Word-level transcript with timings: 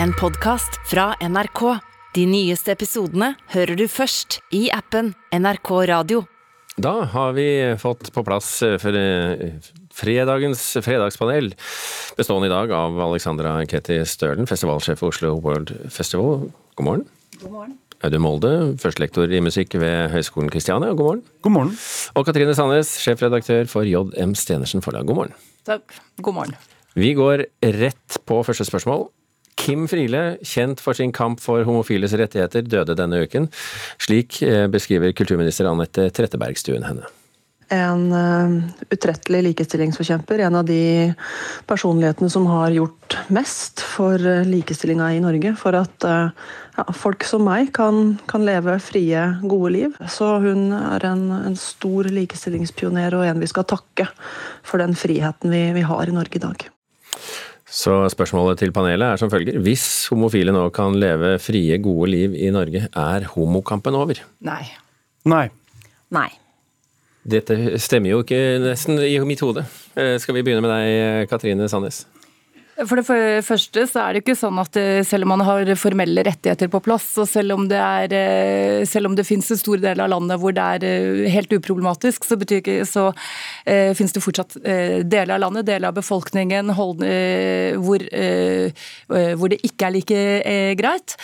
en 0.00 0.12
podkast 0.12 0.78
fra 0.88 1.12
NRK. 1.20 1.62
De 2.14 2.24
nyeste 2.28 2.72
episodene 2.74 3.32
hører 3.54 3.76
du 3.78 3.86
først 3.90 4.40
i 4.54 4.66
appen 4.72 5.12
NRK 5.34 5.70
Radio. 5.90 6.22
Da 6.80 7.02
har 7.12 7.34
vi 7.36 7.46
fått 7.80 8.08
på 8.14 8.24
plass 8.24 8.48
eh, 8.64 8.78
for 8.80 8.96
fredagens 9.92 10.62
fredagspanel, 10.80 11.52
bestående 12.16 12.48
i 12.48 12.52
dag 12.52 12.72
av 12.72 12.96
Alexandra 13.04 13.58
Ketty 13.68 13.98
Stølen, 14.08 14.48
festivalsjef 14.48 15.00
for 15.02 15.12
Oslo 15.12 15.34
World 15.44 15.74
Festival. 15.92 16.46
God 16.80 16.88
morgen. 16.88 17.06
God 17.42 17.52
morgen. 17.58 17.78
Audun 18.02 18.24
Molde, 18.24 18.52
førstelektor 18.82 19.30
i 19.30 19.42
musikk 19.44 19.76
ved 19.78 20.10
Høgskolen 20.14 20.50
Kristiania. 20.50 20.94
God 20.96 21.06
morgen. 21.06 21.24
God 21.44 21.54
morgen. 21.54 21.74
Og 22.18 22.26
Katrine 22.26 22.56
Sandnes, 22.56 22.96
sjefredaktør 23.04 23.68
for 23.70 23.86
JM 23.86 24.32
Stenersen 24.38 24.82
Forlag. 24.82 25.06
God 25.06 25.20
morgen. 25.20 25.36
Takk. 25.68 26.00
God 26.24 26.40
morgen. 26.40 26.56
Vi 26.98 27.12
går 27.16 27.46
rett 27.78 28.18
på 28.28 28.40
første 28.48 28.66
spørsmål. 28.68 29.06
Kim 29.58 29.86
Friele, 29.90 30.38
kjent 30.46 30.80
for 30.82 30.96
sin 30.96 31.12
kamp 31.14 31.40
for 31.42 31.64
homofiles 31.68 32.14
rettigheter, 32.18 32.64
døde 32.66 32.96
denne 32.98 33.22
uken. 33.24 33.48
Slik 34.02 34.42
eh, 34.46 34.66
beskriver 34.72 35.14
kulturminister 35.16 35.68
Anette 35.70 36.08
Trettebergstuen 36.14 36.86
henne. 36.88 37.10
En 37.72 38.10
uh, 38.12 38.56
utrettelig 38.92 39.38
likestillingsforkjemper. 39.46 40.42
En 40.44 40.58
av 40.60 40.66
de 40.68 41.12
personlighetene 41.64 42.28
som 42.30 42.44
har 42.50 42.74
gjort 42.74 43.16
mest 43.32 43.80
for 43.94 44.20
uh, 44.20 44.42
likestillinga 44.44 45.08
i 45.14 45.22
Norge. 45.24 45.54
For 45.56 45.78
at 45.78 46.04
ja, 46.04 46.84
folk 46.96 47.24
som 47.24 47.46
meg 47.48 47.72
kan, 47.76 48.18
kan, 48.28 48.44
leve 48.44 48.76
frie, 48.84 49.24
gode 49.48 49.72
liv. 49.78 49.96
Så 50.12 50.34
hun 50.44 50.68
er 50.76 51.08
en, 51.08 51.24
en, 51.38 51.56
stor 51.56 52.10
likestillingspioner 52.12 53.16
og 53.16 53.24
en 53.28 53.40
vi 53.40 53.48
skal 53.48 53.68
takke 53.68 54.08
for 54.60 54.82
den 54.82 54.96
friheten 54.98 55.52
vi, 55.52 55.64
vi 55.78 55.88
har 55.88 56.08
i 56.08 56.16
Norge 56.16 56.40
i 56.40 56.44
dag. 56.44 56.68
Så 57.72 57.94
spørsmålet 58.12 58.60
til 58.60 58.72
panelet 58.74 59.14
er 59.14 59.20
som 59.20 59.30
følger. 59.32 59.56
Hvis 59.64 59.86
homofile 60.12 60.52
nå 60.52 60.66
kan 60.76 60.92
leve 61.00 61.38
frie, 61.40 61.78
gode 61.80 62.10
liv 62.12 62.36
i 62.36 62.50
Norge, 62.52 62.84
er 62.92 63.28
homokampen 63.32 63.96
over? 63.96 64.20
Nei. 64.44 64.64
Nei. 65.24 65.46
Nei. 66.12 66.28
Dette 67.22 67.78
stemmer 67.80 68.12
jo 68.12 68.22
ikke 68.24 68.40
nesten 68.60 69.00
i 69.00 69.14
mitt 69.24 69.40
hode. 69.40 69.64
Eh, 69.96 70.18
skal 70.20 70.36
vi 70.36 70.42
begynne 70.44 70.64
med 70.64 70.72
deg, 70.74 71.30
Katrine 71.30 71.68
Sandnes? 71.70 72.02
For 72.72 72.96
det 72.96 73.04
første 73.44 73.82
så 73.84 74.00
er 74.00 74.14
det 74.14 74.22
ikke 74.22 74.36
sånn 74.38 74.56
at 74.62 74.76
eh, 74.80 75.02
selv 75.04 75.26
om 75.26 75.34
man 75.34 75.42
har 75.44 75.68
formelle 75.76 76.24
rettigheter 76.24 76.70
på 76.72 76.80
plass, 76.84 77.10
og 77.20 77.28
selv 77.28 77.52
om 77.58 77.66
det, 77.68 77.76
er, 77.76 78.14
eh, 78.16 78.84
selv 78.88 79.10
om 79.10 79.16
det 79.16 79.26
finnes 79.28 79.50
en 79.52 79.60
stor 79.60 79.82
del 79.82 80.00
av 80.00 80.08
landet 80.08 80.40
hvor 80.40 80.54
det 80.56 80.64
er 80.78 80.86
eh, 80.88 81.26
helt 81.34 81.52
uproblematisk, 81.52 82.24
så, 82.24 82.38
betyr 82.40 82.86
så 82.88 83.10
eh, 83.68 83.92
finnes 83.98 84.16
det 84.16 84.22
fortsatt 84.24 84.56
eh, 84.64 85.02
deler 85.04 85.36
av 85.36 85.42
landet, 85.44 85.68
deler 85.68 85.90
av 85.90 85.98
befolkningen 86.00 86.72
hold, 86.78 87.04
eh, 87.04 87.76
hvor, 87.76 88.06
hvor, 89.10 89.52
det 89.52 89.60
ikke 89.66 89.88
er 89.88 89.94
like 89.94 90.22
greit. 90.78 91.14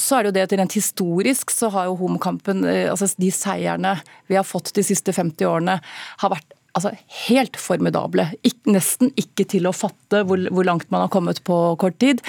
Så 0.00 0.16
er 0.16 0.24
det 0.24 0.30
jo 0.30 0.36
det 0.38 0.44
at 0.46 0.54
rent 0.56 0.76
historisk 0.78 1.52
så 1.52 1.68
har 1.74 1.90
jo 1.90 1.98
homokampen, 2.00 2.64
altså 2.64 3.10
de 3.20 3.28
seierne 3.34 3.98
vi 4.30 4.38
har 4.38 4.48
fått 4.48 4.72
de 4.76 4.84
siste 4.86 5.12
50 5.12 5.50
årene, 5.50 5.76
har 6.24 6.32
vært 6.32 6.56
altså, 6.76 6.92
helt 7.26 7.58
formidable. 7.60 8.26
Ik 8.46 8.58
nesten 8.70 9.12
ikke 9.20 9.46
til 9.50 9.68
å 9.68 9.74
fatte 9.76 10.24
hvor, 10.28 10.40
hvor, 10.50 10.66
langt 10.66 10.90
man 10.92 11.04
har 11.04 11.12
kommet 11.12 11.42
på 11.46 11.58
kort 11.80 11.98
tid. 12.02 12.22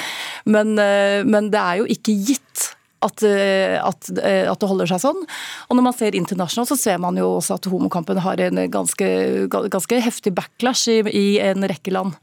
Men, 0.45 0.75
uh, 0.79 1.21
men 1.27 1.51
det 1.53 1.61
er 1.61 1.81
jo 1.81 1.89
ikke 1.91 2.15
gitt 2.29 2.67
at, 3.01 3.23
uh, 3.25 3.77
at, 3.81 4.11
uh, 4.17 4.45
at, 4.51 4.59
det 4.61 4.69
holder 4.71 4.91
seg 4.91 5.03
sånn. 5.05 5.23
Og 5.69 5.77
når 5.77 5.87
man 5.89 5.97
ser 5.97 6.17
internasjonalt, 6.17 6.73
så 6.73 6.79
ser 6.79 7.01
man 7.03 7.17
jo 7.19 7.37
også 7.37 7.59
at 7.59 7.71
homokampen 7.71 8.21
har 8.25 8.41
en 8.47 8.65
ganske, 8.71 9.09
ganske 9.49 10.03
heftig 10.09 10.35
backlash 10.37 10.87
i, 10.91 11.01
i 11.09 11.25
en 11.43 11.67
rekke 11.69 11.93
land. 11.95 12.15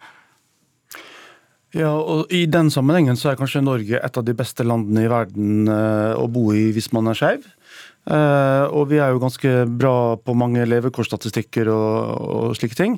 Ja, 1.77 1.93
og 1.93 2.31
I 2.33 2.47
den 2.49 2.71
sammenhengen 2.73 3.19
så 3.21 3.29
er 3.29 3.37
kanskje 3.37 3.61
Norge 3.61 3.99
et 4.01 4.17
av 4.17 4.25
de 4.25 4.33
beste 4.33 4.65
landene 4.65 5.03
i 5.05 5.11
verden 5.13 5.69
å 5.69 6.25
bo 6.33 6.47
i 6.57 6.71
hvis 6.73 6.89
man 6.97 7.11
er 7.13 7.19
skeiv. 7.19 7.45
Uh, 8.09 8.65
og 8.73 8.89
vi 8.89 9.01
er 9.03 9.13
jo 9.13 9.21
ganske 9.21 9.51
bra 9.69 10.17
på 10.17 10.35
mange 10.39 10.65
levekårsstatistikker 10.65 11.69
og, 11.69 11.97
og 12.25 12.57
slike 12.57 12.79
ting. 12.79 12.97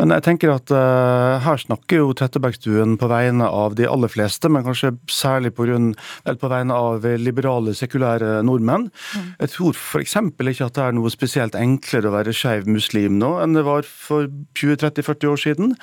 Men 0.00 0.14
jeg 0.16 0.24
tenker 0.24 0.54
at 0.54 0.72
uh, 0.72 1.36
her 1.44 1.60
snakker 1.60 2.00
jo 2.00 2.14
Trettebergstuen 2.16 2.96
på 3.00 3.10
vegne 3.12 3.48
av 3.48 3.76
de 3.76 3.88
aller 3.90 4.12
fleste, 4.12 4.48
men 4.48 4.64
kanskje 4.64 4.94
særlig 5.12 5.52
på, 5.56 5.68
grunn, 5.68 5.92
på 6.24 6.52
vegne 6.52 6.76
av 6.76 7.04
liberale, 7.20 7.76
sekulære 7.76 8.40
nordmenn. 8.46 8.88
Mm. 8.88 9.28
Jeg 9.44 9.54
tror 9.58 9.76
f.eks. 9.76 10.16
ikke 10.16 10.70
at 10.70 10.78
det 10.78 10.86
er 10.86 10.96
noe 10.96 11.12
spesielt 11.12 11.58
enklere 11.58 12.08
å 12.08 12.16
være 12.16 12.34
skeiv 12.36 12.70
muslim 12.70 13.20
nå 13.20 13.36
enn 13.42 13.56
det 13.56 13.66
var 13.66 13.84
for 13.86 14.30
20-30-40 14.56 15.30
år 15.32 15.42
siden. 15.42 15.76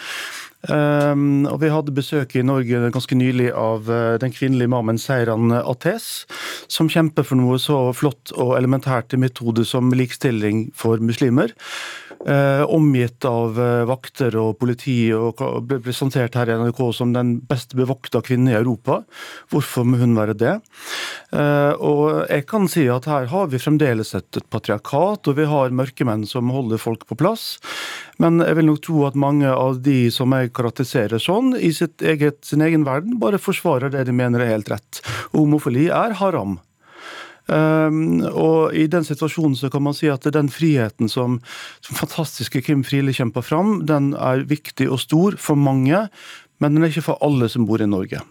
Um, 0.71 1.43
og 1.49 1.57
Vi 1.59 1.71
hadde 1.73 1.91
besøk 1.95 2.37
i 2.39 2.43
Norge 2.45 2.91
ganske 2.95 3.17
nylig 3.19 3.49
av 3.51 3.89
uh, 3.91 4.15
den 4.21 4.31
kvinnelige 4.31 4.69
imamen 4.69 4.99
Seiran 5.01 5.51
Ates, 5.51 6.23
som 6.71 6.87
kjemper 6.91 7.27
for 7.27 7.39
noe 7.39 7.59
så 7.59 7.89
flott 7.97 8.31
og 8.37 8.55
elementært 8.55 9.15
i 9.15 9.19
metode 9.19 9.65
som 9.67 9.91
likestilling 9.91 10.69
for 10.77 11.03
muslimer. 11.03 11.51
Uh, 12.23 12.63
omgitt 12.71 13.25
av 13.27 13.57
uh, 13.59 13.83
vakter 13.83 14.37
og 14.39 14.53
politi 14.61 15.09
og 15.11 15.41
ble 15.67 15.81
presentert 15.83 16.37
her 16.39 16.47
i 16.47 16.55
NRK 16.55 16.79
som 16.95 17.11
den 17.11 17.33
best 17.43 17.75
bevokta 17.75 18.21
kvinnen 18.23 18.47
i 18.47 18.55
Europa. 18.55 19.01
Hvorfor 19.51 19.83
må 19.83 19.99
hun 19.99 20.15
være 20.15 20.37
det? 20.39 20.55
og 21.33 22.27
jeg 22.29 22.43
kan 22.45 22.67
si 22.69 22.83
at 22.93 23.07
her 23.09 23.25
har 23.31 23.47
vi 23.49 23.57
fremdeles 23.57 24.11
et, 24.13 24.27
et 24.37 24.45
patriarkat, 24.53 25.25
og 25.25 25.37
vi 25.39 25.47
har 25.49 25.73
mørkemenn 25.73 26.27
som 26.29 26.51
holder 26.53 26.77
folk 26.77 27.07
på 27.09 27.17
plass. 27.17 27.55
Men 28.21 28.37
jeg 28.43 28.59
vil 28.59 28.69
nok 28.69 28.83
tro 28.85 28.99
at 29.07 29.17
mange 29.17 29.49
av 29.49 29.79
de 29.81 30.11
som 30.13 30.35
jeg 30.37 30.53
karakteriserer 30.53 31.21
sånn, 31.21 31.55
i 31.57 31.71
eget, 31.73 32.43
sin 32.45 32.61
egen 32.61 32.85
verden, 32.85 33.17
bare 33.21 33.41
forsvarer 33.41 33.89
det 33.93 34.05
de 34.05 34.13
mener 34.13 34.45
er 34.45 34.53
helt 34.53 34.69
rett. 34.75 35.01
Homofili 35.33 35.89
er 35.89 36.13
haram. 36.21 36.59
Um, 37.43 38.21
og 38.23 38.71
I 38.71 38.85
den 38.87 39.03
situasjonen 39.03 39.57
så 39.59 39.67
kan 39.71 39.83
man 39.83 39.95
si 39.97 40.07
at 40.07 40.23
den 40.31 40.47
friheten 40.51 41.11
som, 41.11 41.41
som 41.83 41.97
fantastiske 41.99 42.61
Kim 42.63 42.85
Friele 42.87 43.11
kjemper 43.15 43.43
fram, 43.43 43.81
den 43.89 44.13
er 44.15 44.45
viktig 44.47 44.87
og 44.87 45.01
stor 45.03 45.35
for 45.41 45.59
mange, 45.59 46.05
men 46.63 46.75
den 46.75 46.85
er 46.85 46.93
ikke 46.93 47.09
for 47.09 47.19
alle 47.25 47.49
som 47.51 47.67
bor 47.67 47.83
i 47.83 47.89
Norge. 47.89 48.21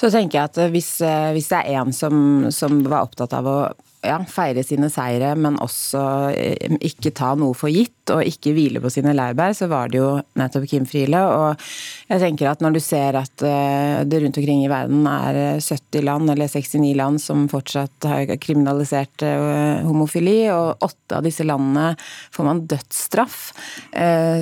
Så 0.00 0.08
tenker 0.10 0.40
jeg 0.40 0.50
at 0.50 0.72
hvis, 0.72 0.94
eh, 1.04 1.32
hvis 1.36 1.50
det 1.52 1.60
er 1.60 1.82
en 1.82 1.92
som, 1.94 2.16
som 2.54 2.80
var 2.88 3.04
opptatt 3.04 3.36
av 3.36 3.46
å 3.46 3.58
ja, 4.04 4.18
feire 4.28 4.62
sine 4.64 4.90
seire, 4.92 5.32
men 5.38 5.56
også 5.62 6.02
eh, 6.34 6.76
ikke 6.84 7.12
ta 7.16 7.32
noe 7.38 7.56
for 7.56 7.72
gitt 7.72 8.12
og 8.12 8.26
ikke 8.28 8.52
hvile 8.52 8.82
på 8.84 8.90
sine 8.92 9.14
laurbær, 9.16 9.54
så 9.56 9.68
var 9.70 9.88
det 9.88 10.00
jo 10.00 10.08
nettopp 10.36 10.66
Kim 10.68 10.84
Friele. 10.88 11.22
Og 11.24 11.62
jeg 12.10 12.20
tenker 12.20 12.50
at 12.50 12.60
når 12.64 12.76
du 12.76 12.80
ser 12.84 13.16
at 13.18 13.44
eh, 13.46 14.02
det 14.08 14.20
rundt 14.22 14.40
omkring 14.40 14.64
i 14.64 14.70
verden 14.72 15.08
er 15.08 15.62
70 15.64 16.04
land 16.04 16.34
eller 16.34 16.50
69 16.52 16.92
land 17.00 17.22
som 17.22 17.46
fortsatt 17.52 18.08
har 18.10 18.34
kriminalisert 18.42 19.24
eh, 19.24 19.80
homofili, 19.86 20.36
og 20.52 20.84
åtte 20.84 21.18
av 21.18 21.24
disse 21.24 21.46
landene 21.46 21.94
får 22.34 22.48
man 22.48 22.64
dødsstraff, 22.68 23.40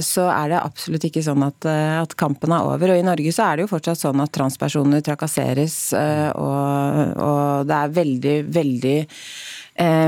så 0.03 0.25
er 0.33 0.50
det 0.50 0.59
absolutt 0.59 1.05
ikke 1.06 1.23
sånn 1.25 1.43
at, 1.44 1.67
kampen 2.19 2.53
er 2.55 2.67
over. 2.67 2.93
Og 2.93 3.00
i 3.00 3.05
Norge 3.05 3.33
så 3.34 3.47
er 3.47 3.59
det 3.59 3.67
jo 3.67 3.73
fortsatt 3.73 4.00
sånn 4.00 4.23
at 4.23 4.33
transpersoner 4.34 5.03
trakasseres, 5.05 5.77
og, 5.93 7.67
det 7.69 7.79
er 7.79 7.97
veldig, 7.99 8.37
veldig 8.55 8.97
Eh, 9.03 9.51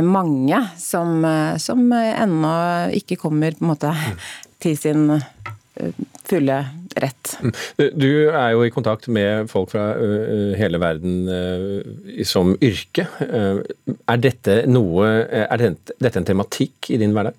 mange 0.04 0.60
som, 0.76 1.24
eh, 1.24 1.56
som 1.56 1.92
ennå 1.92 2.54
ikke 3.00 3.16
kommer 3.20 3.56
på 3.56 3.64
en 3.64 3.70
måte 3.72 3.92
til 4.62 4.76
sin 4.76 5.10
eh, 5.10 5.94
fulle 6.24 6.58
rett. 7.00 7.32
Mm. 7.42 7.54
Du 7.98 8.10
er 8.30 8.50
jo 8.54 8.64
i 8.64 8.72
kontakt 8.72 9.08
med 9.08 9.48
folk 9.50 9.72
fra 9.72 9.88
hele 10.56 10.78
verden 10.78 11.26
som 12.24 12.52
yrke. 12.62 13.08
Er 13.18 14.20
dette 14.22 14.60
noe 14.70 15.08
Er 15.34 15.58
dette 15.58 16.20
en 16.20 16.28
tematikk 16.28 16.92
i 16.94 17.00
din 17.02 17.12
hverdag? 17.16 17.34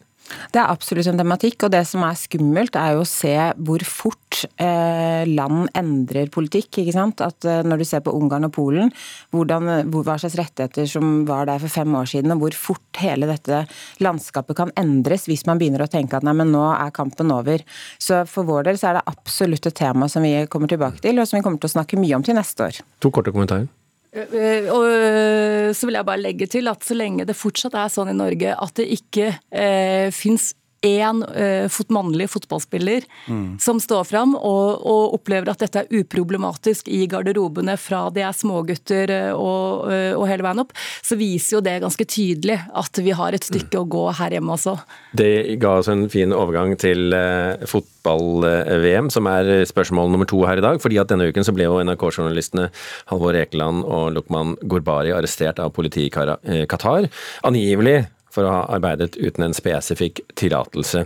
Det 0.54 0.62
er 0.62 0.72
absolutt 0.72 1.08
en 1.10 1.20
tematikk, 1.20 1.66
og 1.66 1.74
det 1.74 1.84
som 1.88 2.04
er 2.06 2.18
skummelt 2.18 2.78
er 2.80 2.96
jo 2.96 3.04
å 3.04 3.10
se 3.10 3.34
hvor 3.68 3.84
fort 3.88 4.42
eh, 4.62 5.24
land 5.30 5.70
endrer 5.78 6.32
politikk. 6.34 6.82
ikke 6.82 6.96
sant? 6.96 7.22
At 7.24 7.46
eh, 7.46 7.62
Når 7.66 7.82
du 7.82 7.86
ser 7.88 8.04
på 8.06 8.14
Ungarn 8.16 8.48
og 8.48 8.54
Polen, 8.56 8.92
hvordan, 9.36 9.90
hvor, 9.94 10.06
hva 10.08 10.18
slags 10.22 10.38
rettigheter 10.40 10.90
som 10.90 11.24
var 11.30 11.50
der 11.50 11.62
for 11.62 11.72
fem 11.72 11.94
år 11.98 12.10
siden, 12.10 12.34
og 12.36 12.44
hvor 12.44 12.58
fort 12.58 13.02
hele 13.02 13.30
dette 13.30 13.64
landskapet 14.04 14.58
kan 14.58 14.74
endres 14.80 15.28
hvis 15.30 15.46
man 15.50 15.62
begynner 15.62 15.86
å 15.86 15.92
tenke 15.92 16.18
at 16.18 16.26
nei, 16.26 16.36
men 16.38 16.54
nå 16.56 16.66
er 16.74 16.94
kampen 16.96 17.34
over. 17.36 17.64
Så 18.02 18.24
for 18.30 18.48
vår 18.48 18.70
del 18.70 18.82
så 18.82 18.92
er 18.92 19.00
det 19.00 19.08
absolutt 19.12 19.70
et 19.70 19.78
tema 19.78 20.10
som 20.12 20.26
vi 20.26 20.38
kommer 20.52 20.72
tilbake 20.72 21.04
til, 21.06 21.20
og 21.20 21.30
som 21.30 21.40
vi 21.40 21.46
kommer 21.46 21.62
til 21.62 21.72
å 21.72 21.78
snakke 21.78 22.02
mye 22.02 22.18
om 22.18 22.26
til 22.26 22.38
neste 22.38 22.70
år. 22.70 22.86
To 23.04 23.14
korte 23.14 23.36
kommentarer. 23.36 23.70
Eh, 24.16 24.70
og 24.72 25.76
så 25.76 25.88
vil 25.88 25.98
jeg 25.98 26.08
bare 26.08 26.24
legge 26.24 26.48
til 26.48 26.72
at 26.72 26.86
så 26.88 26.96
lenge 26.96 27.26
det 27.28 27.36
fortsatt 27.36 27.76
er 27.76 27.92
sånn 27.92 28.14
i 28.14 28.16
Norge 28.16 28.54
at 28.56 28.78
det 28.80 28.88
ikke 28.96 29.34
eh, 29.52 30.08
fins 30.16 30.54
én 30.86 31.22
uh, 31.26 31.82
mannlig 31.94 32.28
fotballspiller 32.32 33.06
mm. 33.28 33.58
som 33.62 33.80
står 33.82 34.04
fram 34.10 34.36
og, 34.36 34.82
og, 34.86 35.16
opplever 35.20 35.52
at 35.52 35.62
dette 35.64 35.84
er 35.84 36.02
uproblematisk 36.02 36.90
i 36.92 37.06
garderobene 37.10 37.78
fra 37.80 38.08
de 38.14 38.24
er 38.26 38.36
smågutter 38.36 39.14
og, 39.36 39.86
og, 39.90 40.24
hele 40.30 40.46
veien 40.46 40.64
opp, 40.64 40.74
så 41.06 41.18
viser 41.20 41.58
jo 41.58 41.64
det 41.66 41.78
ganske 41.84 42.08
tydelig 42.10 42.58
at 42.76 43.02
vi 43.04 43.14
har 43.16 43.36
et 43.36 43.46
stykke 43.46 43.76
mm. 43.78 43.82
å 43.84 43.90
gå 43.96 44.06
her 44.20 44.36
hjemme 44.38 44.56
også. 44.56 44.76
Det 45.16 45.58
ga 45.62 45.76
oss 45.82 45.92
en 45.92 46.08
fin 46.12 46.34
overgang 46.36 46.76
til 46.82 47.16
uh, 47.16 47.62
fotball-VM, 47.70 49.12
som 49.14 49.30
er 49.32 49.68
spørsmål 49.70 50.12
nummer 50.14 50.30
to 50.30 50.42
her 50.48 50.62
i 50.62 50.66
dag. 50.66 50.82
fordi 50.82 51.00
at 51.02 51.12
denne 51.12 51.30
uken 51.30 51.46
så 51.46 51.54
ble 51.56 51.70
jo 51.70 51.80
NRK-journalistene 51.86 52.70
Halvor 53.12 53.38
Ekeland 53.38 53.86
og 53.86 54.12
Lukman 54.18 54.56
Gorbari 54.66 55.14
arrestert 55.16 55.62
av 55.62 55.74
politiet 55.76 56.10
i 56.10 56.66
Qatar. 56.70 57.10
Angivelig 57.48 58.04
for 58.36 58.48
å 58.48 58.54
ha 58.54 58.62
arbeidet 58.76 59.16
uten 59.18 59.48
en 59.48 59.56
spesifikk 59.56 60.22
tillatelse. 60.40 61.06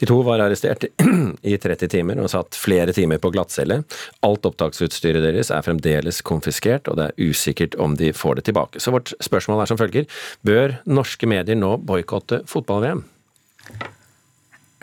De 0.00 0.08
to 0.08 0.20
var 0.26 0.44
arrestert 0.44 0.86
i 0.86 1.56
30 1.66 1.90
timer 1.92 2.20
og 2.22 2.30
satt 2.32 2.58
flere 2.58 2.94
timer 2.96 3.20
på 3.22 3.32
glattcelle. 3.34 3.82
Alt 4.26 4.48
opptaksutstyret 4.48 5.24
deres 5.24 5.52
er 5.54 5.64
fremdeles 5.66 6.22
konfiskert, 6.26 6.90
og 6.90 7.00
det 7.00 7.10
er 7.10 7.30
usikkert 7.30 7.76
om 7.82 7.96
de 7.98 8.12
får 8.16 8.40
det 8.40 8.48
tilbake. 8.50 8.82
Så 8.82 8.94
vårt 8.94 9.14
spørsmål 9.24 9.64
er 9.64 9.72
som 9.72 9.80
følger, 9.80 10.08
bør 10.46 10.78
norske 10.88 11.28
medier 11.30 11.58
nå 11.58 11.76
boikotte 11.86 12.42
fotball-VM? 12.50 13.04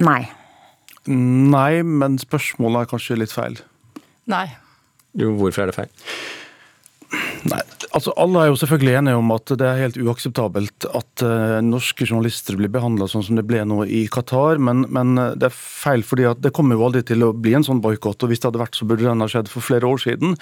Nei. 0.03 0.21
Nei, 1.07 1.83
men 1.83 2.17
spørsmålet 2.21 2.85
er 2.85 2.91
kanskje 2.93 3.19
litt 3.19 3.33
feil. 3.35 3.57
Nei. 4.31 4.47
Jo, 5.19 5.33
Hvorfor 5.37 5.65
er 5.65 5.71
det 5.71 5.75
feil? 5.77 5.91
Nei, 7.43 7.59
altså 7.91 8.13
Alle 8.19 8.39
er 8.39 8.49
jo 8.51 8.57
selvfølgelig 8.61 8.93
enige 9.01 9.19
om 9.19 9.31
at 9.35 9.51
det 9.59 9.67
er 9.67 9.81
helt 9.81 9.97
uakseptabelt 9.99 10.85
at 10.95 11.23
uh, 11.25 11.57
norske 11.65 12.05
journalister 12.07 12.55
blir 12.59 12.71
behandla 12.71 13.09
sånn 13.11 13.25
som 13.27 13.39
det 13.39 13.43
ble 13.49 13.65
nå 13.67 13.81
i 13.83 14.05
Qatar, 14.11 14.61
men, 14.63 14.85
men, 14.93 15.17
eh, 15.19 15.33
det 15.39 15.49
er 15.49 15.57
feil 15.57 16.05
fordi 16.07 16.27
at 16.29 16.39
det 16.43 16.53
kommer 16.55 16.77
jo 16.77 16.85
aldri 16.87 17.03
til 17.07 17.25
å 17.25 17.33
bli 17.35 17.55
en 17.57 17.65
sånn 17.65 17.81
boikott. 17.83 18.23
Hvis 18.29 18.39
det 18.41 18.47
hadde 18.49 18.61
vært, 18.61 18.77
så 18.79 18.87
burde 18.87 19.05
den 19.05 19.23
ha 19.23 19.27
skjedd 19.29 19.51
for 19.51 19.65
flere 19.65 19.89
år 19.89 19.99
siden. 20.05 20.37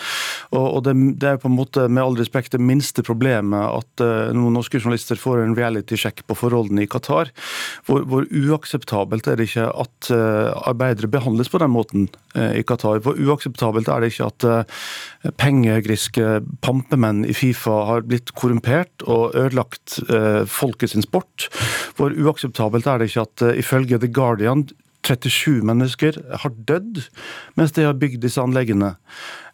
Og, 0.53 0.65
og 0.65 0.83
det, 0.85 0.93
det, 1.21 1.31
er 1.31 1.41
på 1.41 1.49
en 1.49 1.57
måte 1.57 1.87
med 1.89 2.03
all 2.03 2.17
respekt 2.19 2.53
det 2.53 2.61
minste 2.61 3.05
problemet 3.07 3.81
at 3.81 4.05
uh, 4.05 4.29
noen 4.37 4.59
norske 4.59 4.81
journalister 4.81 5.19
får 5.19 5.41
en 5.41 5.57
reality-sjekk 5.57 6.25
på 6.29 6.37
forholdene 6.37 6.85
i 6.85 6.91
Qatar. 6.91 7.33
Hvor, 7.89 8.05
hvor, 8.05 8.29
uakseptabelt 8.29 9.29
er 9.31 9.41
det 9.41 9.49
ikke 9.49 9.67
at 9.71 10.11
uh, 10.13 10.53
arbeidere 10.69 11.09
behandles 11.11 11.49
på 11.49 11.61
den 11.63 11.73
måten 11.73 12.09
i 12.31 12.61
Qatar? 12.63 13.01
Hvor 13.03 13.17
uakseptabelt 13.19 13.89
er 13.91 14.03
det 14.03 14.13
ikke 14.13 14.29
at 14.29 14.45
pengegriske 15.41 16.39
pampemenn 16.91 17.23
i 17.25 17.33
Fifa 17.33 17.85
har 17.87 18.03
blitt 18.03 18.33
korrumpert 18.35 19.03
og 19.07 19.35
ødelagt 19.35 19.99
eh, 20.09 20.43
sin 20.87 21.01
sport. 21.01 21.47
Hvor 21.95 22.11
uakseptabelt 22.11 22.87
er 22.87 22.99
det 22.99 23.09
ikke 23.09 23.21
at 23.27 23.41
eh, 23.41 23.59
ifølge 23.59 23.99
The 23.99 24.11
Guardian 24.11 24.67
37 25.01 25.63
mennesker 25.65 26.19
har 26.43 26.51
dødd 26.67 26.99
mens 27.57 27.71
de 27.71 27.87
har 27.87 27.97
bygd 27.97 28.21
disse 28.21 28.41
anleggene. 28.41 28.95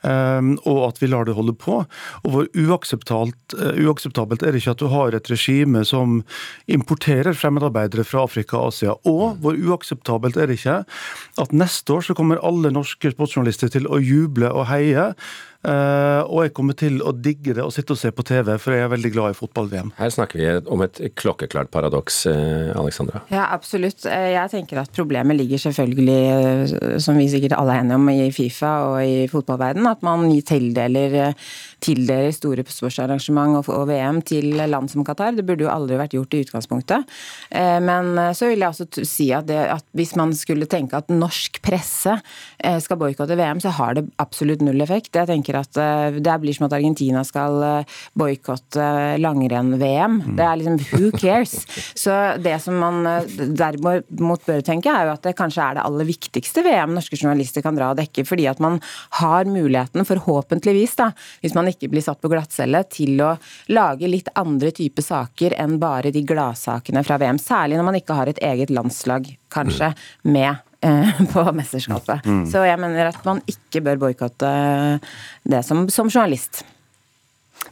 Um, 0.06 0.54
og 0.70 0.84
at 0.92 1.02
vi 1.02 1.10
lar 1.10 1.26
det 1.26 1.36
holde 1.38 1.56
på. 1.58 1.80
Og 2.24 2.30
hvor 2.34 2.50
uakseptabelt, 2.54 3.56
uh, 3.58 3.74
uakseptabelt 3.88 4.44
er 4.44 4.54
det 4.54 4.62
ikke 4.62 4.76
at 4.76 4.84
du 4.84 4.88
har 4.94 5.16
et 5.18 5.32
regime 5.32 5.84
som 5.88 6.22
importerer 6.70 7.38
fremmedarbeidere 7.38 8.06
fra 8.08 8.26
Afrika 8.28 8.60
og 8.60 8.74
Asia. 8.74 8.96
Og 9.10 9.42
hvor 9.42 9.58
uakseptabelt 9.58 10.38
er 10.38 10.52
det 10.52 10.60
ikke 10.62 10.80
at 11.42 11.54
neste 11.54 11.94
år 11.94 12.08
så 12.08 12.18
kommer 12.18 12.44
alle 12.46 12.72
norske 12.74 13.12
sportsjournalister 13.14 13.74
til 13.74 13.90
å 13.90 14.02
juble 14.02 14.52
og 14.54 14.68
heie 14.72 15.12
Uh, 15.66 16.22
og 16.30 16.46
jeg 16.46 16.52
kommer 16.56 16.76
til 16.78 17.00
å 17.04 17.12
digge 17.12 17.56
det 17.58 17.64
og 17.66 17.74
sitte 17.76 17.96
og 17.96 18.00
se 18.00 18.12
på 18.14 18.24
TV, 18.28 18.54
for 18.62 18.76
jeg 18.76 18.86
er 18.86 18.92
veldig 18.92 19.10
glad 19.12 19.34
i 19.34 19.38
fotball-VM. 19.38 19.90
Her 19.98 20.12
snakker 20.14 20.40
vi 20.40 20.52
om 20.72 20.84
et 20.86 21.02
klokkeklart 21.18 21.72
paradoks, 21.74 22.22
uh, 22.30 22.72
Alexandra. 22.78 23.24
Ja, 23.34 23.48
absolutt. 23.56 24.06
Eh, 24.08 24.30
jeg 24.36 24.54
tenker 24.54 24.84
at 24.84 24.94
problemet 24.96 25.40
ligger 25.40 25.60
selvfølgelig, 25.66 27.02
som 27.04 27.18
vi 27.20 27.28
sikkert 27.32 27.58
alle 27.58 27.74
er 27.74 27.84
enige 27.84 28.00
om, 28.00 28.08
i 28.14 28.30
Fifa 28.36 28.74
og 28.92 29.00
i 29.02 29.26
fotballverden, 29.32 29.87
at 29.92 30.04
man 30.06 30.28
tildeler, 30.42 31.34
tildeler 31.88 32.36
store 32.36 32.66
sportsarrangement 32.68 33.62
og, 33.64 33.88
VM 33.88 34.22
til 34.28 34.52
land 34.58 34.92
som 34.92 35.06
Qatar. 35.08 35.36
Det 35.38 35.46
burde 35.48 35.66
jo 35.66 35.72
aldri 35.72 36.00
vært 36.00 36.18
gjort 36.18 36.36
i 36.36 36.44
utgangspunktet. 36.46 37.18
Uh, 37.54 37.80
men 37.84 38.14
så 38.36 38.52
vil 38.52 38.64
jeg 38.64 38.74
også 38.74 39.08
si 39.08 39.30
at, 39.36 39.48
det, 39.48 39.60
at 39.78 39.86
hvis 39.98 40.16
man 40.20 40.34
skulle 40.36 40.68
tenke 40.70 40.98
at 41.00 41.12
norsk 41.14 41.62
presse 41.64 42.18
skal 42.84 43.00
boikotte 43.00 43.38
VM, 43.38 43.62
så 43.64 43.72
har 43.78 43.96
det 43.98 44.08
absolutt 44.22 44.64
null 44.66 44.82
effekt. 44.84 45.16
Jeg 45.16 45.30
tenker 45.30 45.60
at 45.60 45.78
eh, 45.80 46.20
det 46.24 46.36
blir 46.42 46.56
som 46.56 46.68
at 46.68 46.76
Argentina 46.78 47.24
skal 47.28 47.58
eh, 47.66 47.98
boikotte 48.18 48.88
langrenn-VM. 49.22 50.20
Det 50.38 50.46
er 50.46 50.60
liksom 50.60 50.80
who 50.92 51.12
cares? 51.16 51.60
Så 52.04 52.14
det 52.44 52.58
som 52.64 52.80
man 52.82 53.06
eh, 53.10 53.28
derimot 53.38 54.46
bør 54.48 54.64
tenke, 54.66 54.92
er 54.92 55.10
jo 55.10 55.16
at 55.16 55.28
det 55.28 55.36
kanskje 55.38 55.64
er 55.64 55.78
det 55.78 55.86
aller 55.86 56.10
viktigste 56.10 56.64
VM 56.66 56.96
norske 56.98 57.20
journalister 57.20 57.66
kan 57.66 57.78
dra 57.78 57.92
og 57.94 58.02
dekke, 58.02 58.26
fordi 58.28 58.48
at 58.50 58.62
man 58.64 58.80
har 59.22 59.50
muligheten, 59.50 60.06
forhåpentligvis, 60.08 60.98
da, 61.00 61.12
hvis 61.44 61.56
man 61.58 61.70
ikke 61.70 61.77
blir 61.86 62.02
satt 62.02 62.22
på 62.24 62.32
glattcelle, 62.34 62.82
til 62.90 63.22
å 63.22 63.36
lage 63.70 64.10
litt 64.10 64.34
andre 64.36 64.74
typer 64.76 65.06
saker 65.06 65.58
enn 65.62 65.78
bare 65.82 66.12
de 66.16 66.26
gladsakene 66.26 67.06
fra 67.06 67.20
VM. 67.22 67.38
Særlig 67.42 67.78
når 67.78 67.92
man 67.92 68.00
ikke 68.02 68.18
har 68.18 68.32
et 68.32 68.42
eget 68.42 68.74
landslag, 68.74 69.30
kanskje, 69.54 69.94
med 70.28 70.58
Eh, 70.82 71.22
på 71.34 71.44
mesterskapet. 71.54 72.26
Mm. 72.26 72.46
Så 72.46 72.62
jeg 72.68 72.80
mener 72.82 73.10
at 73.10 73.22
man 73.26 73.42
ikke 73.50 73.82
bør 73.86 74.02
boikotte 74.08 74.50
det 75.48 75.64
som, 75.66 75.88
som 75.90 76.12
journalist. 76.12 76.64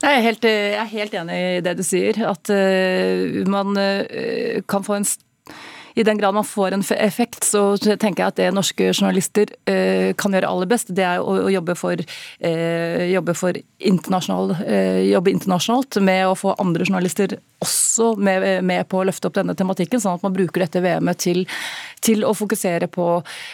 Jeg 0.01 0.17
er, 0.17 0.23
helt, 0.25 0.43
jeg 0.49 0.79
er, 0.81 0.89
helt, 0.89 1.13
enig 1.13 1.35
i 1.37 1.59
det 1.63 1.75
du 1.77 1.83
sier. 1.85 2.17
At 2.27 2.49
uh, 2.49 3.43
man 3.47 3.77
uh, 3.77 4.57
kan 4.67 4.83
få 4.83 4.97
en 4.97 5.05
i 5.95 6.03
den 6.03 6.17
grad 6.17 6.33
man 6.33 6.43
får 6.43 6.75
en 6.75 6.83
effekt, 6.97 7.43
så 7.43 7.77
tenker 7.79 8.23
jeg 8.23 8.27
at 8.27 8.39
det 8.39 8.51
norske 8.55 8.89
journalister 8.91 9.51
eh, 9.69 10.11
kan 10.19 10.35
gjøre 10.35 10.49
aller 10.51 10.69
best, 10.69 10.91
det 10.95 11.05
er 11.07 11.23
å, 11.23 11.47
jobbe 11.51 11.75
for, 11.79 12.01
eh, 12.39 13.05
jobbe 13.13 13.35
for 13.37 13.55
internasjonal, 13.79 14.57
eh, 14.67 15.01
jobbe 15.07 15.31
internasjonalt 15.31 16.01
med 16.03 16.25
å 16.27 16.35
få 16.35 16.57
andre 16.59 16.87
journalister 16.87 17.37
også 17.63 18.13
med, 18.19 18.63
med, 18.65 18.85
på 18.91 19.01
å 19.01 19.05
løfte 19.07 19.29
opp 19.29 19.37
denne 19.37 19.55
tematikken, 19.57 20.01
sånn 20.01 20.19
at 20.19 20.25
man 20.25 20.35
bruker 20.35 20.65
dette 20.65 20.81
VM-et 20.83 21.21
til, 21.21 21.43
til, 22.05 22.25
å 22.27 22.33
fokusere 22.35 22.89
på 22.91 23.07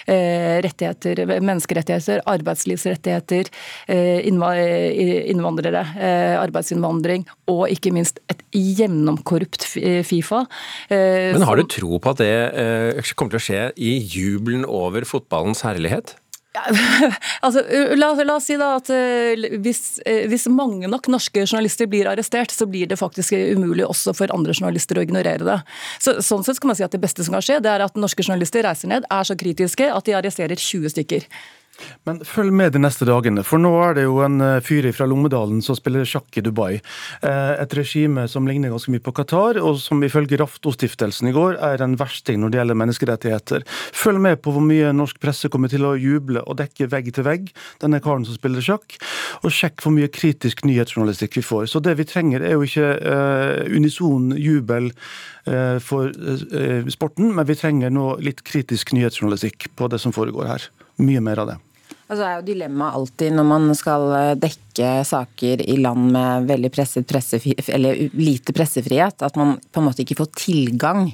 rettigheter, 0.07 1.23
menneskerettigheter, 1.43 2.23
arbeidslivsrettigheter, 2.29 3.51
innvandrere, 4.27 5.83
arbeidsinnvandring 6.41 7.27
og 7.51 7.63
ikke 7.71 7.93
minst 7.95 8.19
et 8.31 8.43
gjennomkorrupt 8.55 9.65
Fifa. 10.07 10.43
Men 10.89 11.45
har 11.47 11.59
du 11.59 11.67
tro 11.69 11.99
på 12.01 12.13
at 12.13 12.21
det 12.21 12.31
eh, 12.31 13.13
kommer 13.15 13.35
til 13.35 13.41
å 13.41 13.45
skje 13.45 13.61
i 13.79 13.95
jubelen 14.01 14.65
over 14.67 15.05
fotballens 15.07 15.63
herlighet? 15.65 16.15
Altså, 17.45 17.63
la, 17.95 18.11
la, 18.23 18.35
oss 18.35 18.47
si 18.49 18.57
da 18.59 18.73
at 18.77 18.89
uh, 18.91 19.45
hvis, 19.63 19.81
uh, 20.03 20.25
hvis, 20.31 20.47
mange 20.51 20.89
nok 20.91 21.07
norske 21.13 21.45
journalister 21.45 21.87
blir 21.89 22.09
arrestert, 22.11 22.51
så 22.51 22.67
blir 22.69 22.89
det 22.91 22.99
faktisk 22.99 23.33
umulig 23.55 23.85
også 23.87 24.13
for 24.17 24.33
andre 24.35 24.55
journalister 24.57 24.99
å 24.99 25.05
ignorere 25.05 25.47
det. 25.47 25.57
Så, 26.03 26.17
sånn 26.25 26.43
sett 26.45 26.59
kan 26.61 26.73
man 26.73 26.79
si 26.79 26.85
at 26.85 26.91
Det 26.91 27.01
beste 27.01 27.23
som 27.23 27.37
kan 27.37 27.45
skje, 27.45 27.61
det 27.63 27.71
er 27.71 27.85
at 27.85 27.97
norske 27.99 28.25
journalister 28.25 28.65
reiser 28.67 28.91
ned, 28.91 29.07
er 29.07 29.27
så 29.27 29.37
kritiske 29.39 29.87
at 29.87 30.07
de 30.07 30.17
arresterer 30.17 30.59
20 30.59 30.91
stykker. 30.97 31.27
Men 32.07 32.21
følg 32.25 32.53
med 32.55 32.73
de 32.75 32.81
neste 32.81 33.05
dagene, 33.07 33.43
for 33.45 33.61
nå 33.61 33.71
er 33.85 33.97
det 33.97 34.05
jo 34.07 34.19
en 34.25 34.41
eh, 34.41 34.59
fyr 34.65 34.87
fra 34.95 35.07
Lommedalen 35.09 35.61
som 35.65 35.77
spiller 35.77 36.07
sjakk 36.07 36.39
i 36.39 36.43
Dubai. 36.45 36.79
Eh, 37.21 37.53
et 37.61 37.75
regime 37.77 38.27
som 38.31 38.47
ligner 38.49 38.73
ganske 38.73 38.93
mye 38.93 39.03
på 39.03 39.13
Qatar, 39.17 39.59
og 39.61 39.79
som 39.83 40.01
ifølge 40.05 40.39
Raftostiftelsen 40.41 41.29
i 41.29 41.35
går 41.35 41.59
er 41.71 41.83
en 41.83 41.97
versting 41.99 42.41
når 42.41 42.53
det 42.53 42.61
gjelder 42.61 42.79
menneskerettigheter. 42.81 43.65
Følg 43.97 44.21
med 44.23 44.41
på 44.41 44.55
hvor 44.55 44.65
mye 44.65 44.93
norsk 44.95 45.21
presse 45.21 45.51
kommer 45.51 45.71
til 45.71 45.85
å 45.87 45.95
juble 45.99 46.43
og 46.45 46.59
dekke 46.61 46.89
vegg 46.91 47.11
til 47.15 47.27
vegg 47.27 47.51
denne 47.83 48.01
karen 48.03 48.25
som 48.27 48.37
spiller 48.37 48.65
sjakk, 48.65 48.97
og 49.41 49.53
sjekk 49.53 49.83
hvor 49.83 49.95
mye 49.95 50.09
kritisk 50.11 50.65
nyhetsjournalistikk 50.67 51.37
vi 51.39 51.45
får. 51.45 51.67
Så 51.71 51.81
det 51.83 51.97
vi 51.99 52.07
trenger 52.09 52.45
er 52.45 52.57
jo 52.57 52.65
ikke 52.65 52.91
uh, 53.01 53.63
unison 53.71 54.31
jubel 54.37 54.91
uh, 55.47 55.77
for 55.83 56.11
uh, 56.11 56.91
sporten, 56.93 57.33
men 57.35 57.49
vi 57.49 57.57
trenger 57.59 57.93
nå 57.93 58.15
litt 58.23 58.45
kritisk 58.47 58.95
nyhetsjournalistikk 58.97 59.71
på 59.77 59.91
det 59.91 60.01
som 60.03 60.15
foregår 60.15 60.49
her. 60.49 60.71
Mye 61.01 61.23
mer 61.23 61.43
av 61.43 61.53
det. 61.53 61.59
Altså 62.11 62.25
er 62.27 62.39
jo 62.41 62.47
dilemmaet 62.49 62.97
alltid 62.97 63.35
når 63.37 63.45
man 63.47 63.69
skal 63.77 64.05
eh, 64.17 64.31
dekke 64.39 64.87
saker 65.07 65.61
i 65.63 65.77
land 65.79 66.09
med 66.11 66.49
veldig 66.49 66.71
presset 66.73 67.13
eller 67.71 68.01
lite 68.19 68.51
pressefrihet, 68.55 69.23
at 69.23 69.37
man 69.39 69.53
på 69.61 69.79
en 69.79 69.87
måte 69.87 70.03
ikke 70.03 70.17
får 70.19 70.31
tilgang, 70.41 71.05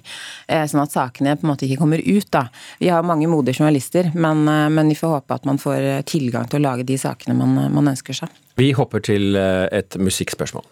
eh, 0.49 0.63
sånn 0.65 0.81
at 0.81 0.95
sakene 0.95 1.35
på 1.37 1.45
en 1.45 1.51
måte 1.51 1.67
ikke 1.67 1.83
kommer 1.83 2.01
ut. 2.01 2.29
da. 2.33 2.47
Vi 2.81 2.89
har 2.89 3.05
mange 3.05 3.29
modige 3.29 3.59
journalister, 3.59 4.09
men, 4.15 4.47
eh, 4.47 4.69
men, 4.73 4.89
vi 4.89 4.97
får 4.97 5.19
håpe 5.19 5.37
at 5.37 5.45
man 5.45 5.61
får 5.61 6.01
tilgang 6.09 6.49
til 6.49 6.61
å 6.61 6.65
lage 6.65 6.87
de 6.87 6.97
sakene 6.97 7.37
man, 7.37 7.53
man 7.73 7.93
ønsker 7.93 8.17
seg. 8.17 8.33
Vi 8.57 8.71
hopper 8.73 9.03
til 9.05 9.37
et 9.37 9.99
musikkspørsmål. 10.01 10.65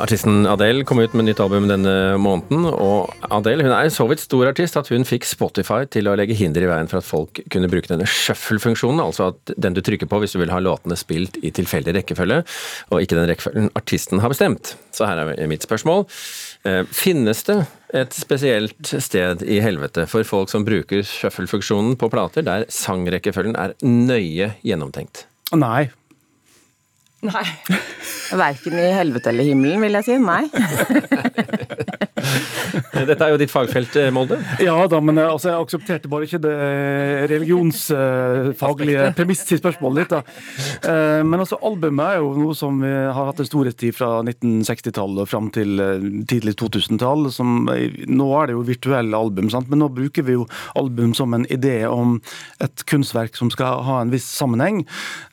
Artisten 0.00 0.46
Adele 0.48 0.84
kom 0.86 1.00
ut 1.02 1.14
med 1.16 1.28
nytt 1.28 1.40
album 1.42 1.66
denne 1.70 2.14
måneden, 2.20 2.66
og 2.70 3.12
Adele 3.34 3.66
hun 3.66 3.74
er 3.74 3.90
så 3.92 4.06
vidt 4.10 4.22
stor 4.22 4.48
artist 4.50 4.78
at 4.80 4.90
hun 4.92 5.06
fikk 5.08 5.26
Spotify 5.28 5.84
til 5.90 6.08
å 6.10 6.16
legge 6.18 6.36
hinder 6.38 6.64
i 6.64 6.70
veien 6.70 6.90
for 6.90 7.00
at 7.00 7.08
folk 7.08 7.40
kunne 7.52 7.70
bruke 7.72 7.90
denne 7.90 8.08
shuffle-funksjonen, 8.08 9.02
altså 9.04 9.30
at 9.32 9.54
den 9.60 9.76
du 9.76 9.82
trykker 9.84 10.10
på 10.10 10.20
hvis 10.22 10.36
du 10.36 10.40
vil 10.42 10.52
ha 10.54 10.60
låtene 10.62 10.98
spilt 10.98 11.38
i 11.42 11.52
tilfeldig 11.54 11.96
rekkefølge, 11.98 12.42
og 12.90 13.00
ikke 13.00 13.18
den 13.18 13.30
rekkefølgen 13.30 13.72
artisten 13.78 14.22
har 14.24 14.32
bestemt. 14.32 14.74
Så 14.94 15.08
her 15.08 15.24
er 15.24 15.50
mitt 15.50 15.66
spørsmål. 15.66 16.06
Eh, 16.64 16.82
finnes 16.94 17.42
det 17.48 17.58
et 17.94 18.14
spesielt 18.16 18.94
sted 19.04 19.44
i 19.46 19.60
helvete 19.62 20.06
for 20.10 20.26
folk 20.26 20.52
som 20.52 20.64
bruker 20.66 21.04
shuffle-funksjonen 21.06 21.98
på 22.00 22.10
plater, 22.12 22.46
der 22.46 22.68
sangrekkefølgen 22.72 23.58
er 23.60 23.76
nøye 23.84 24.54
gjennomtenkt? 24.64 25.26
Nei. 25.54 25.90
Nei. 27.24 27.44
Verken 28.34 28.78
i 28.78 28.90
helvete 28.92 29.30
eller 29.32 29.48
himmelen, 29.48 29.80
vil 29.84 29.96
jeg 30.00 30.08
si. 30.08 30.18
Nei. 30.20 30.44
Dette 33.08 33.26
er 33.26 33.32
jo 33.34 33.38
ditt 33.40 33.52
fagfelt, 33.52 33.96
eh, 34.00 34.10
Molde. 34.14 34.38
Ja 34.62 34.76
da, 34.90 35.00
men 35.04 35.18
eh, 35.20 35.28
altså, 35.30 35.50
jeg 35.50 35.66
aksepterte 35.66 36.10
bare 36.10 36.26
ikke 36.28 36.40
det 36.42 36.52
eh, 36.52 37.24
religionsfaglige 37.30 39.10
premisset 39.18 39.54
i 39.56 39.60
spørsmålet 39.60 40.04
ditt. 40.04 40.14
da. 40.14 40.22
Men 41.24 41.40
altså, 41.40 41.58
albumet 41.64 42.14
er 42.14 42.22
jo 42.22 42.32
noe 42.38 42.56
som 42.58 42.80
vi 42.82 42.90
har 42.90 43.28
hatt 43.30 43.40
en 43.42 43.48
storhetstid 43.48 43.94
fra 43.96 44.10
1960-tallet 44.24 45.22
og 45.24 45.30
fram 45.30 45.50
til 45.54 45.80
tidlig 46.30 46.56
2000-tall. 46.60 47.28
Nå 47.34 48.28
er 48.38 48.50
det 48.50 48.56
jo 48.56 48.64
virtuelle 48.66 49.18
album, 49.18 49.50
sant? 49.52 49.70
men 49.70 49.82
nå 49.82 49.90
bruker 49.94 50.26
vi 50.26 50.36
jo 50.36 50.46
album 50.78 51.14
som 51.16 51.34
en 51.36 51.46
idé 51.52 51.76
om 51.88 52.18
et 52.64 52.84
kunstverk 52.90 53.36
som 53.38 53.50
skal 53.52 53.82
ha 53.86 54.00
en 54.02 54.12
viss 54.12 54.26
sammenheng. 54.28 54.82